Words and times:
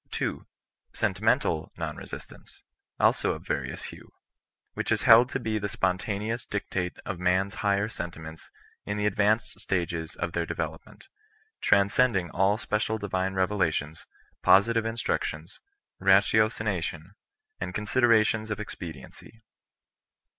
2, 0.09 0.47
Sentimental 0.93 1.71
non 1.77 1.95
resistance, 1.95 2.63
also 2.99 3.37
(^various 3.37 3.89
hue; 3.89 4.11
which 4.73 4.91
is 4.91 5.03
held 5.03 5.29
to 5.29 5.39
be 5.39 5.59
the 5.59 5.69
spontaneous 5.69 6.43
dictate 6.43 6.97
of 7.05 7.17
man^s 7.19 7.53
higher 7.61 7.87
sentiments 7.87 8.49
in 8.83 8.97
the 8.97 9.05
advanced 9.05 9.59
stages 9.59 10.15
of 10.15 10.31
their 10.33 10.43
development, 10.47 11.07
transcending 11.61 12.31
all 12.31 12.57
special 12.57 12.97
divine 12.97 13.35
revelations, 13.35 14.07
positive 14.41 14.87
in 14.87 14.95
structions, 14.95 15.59
ratiocination, 16.01 17.11
and 17.59 17.75
considerations 17.75 18.49
of 18.49 18.57
expedi 18.57 19.03
ency. 19.05 19.43